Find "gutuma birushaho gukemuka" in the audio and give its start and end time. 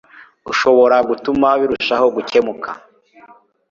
1.09-2.69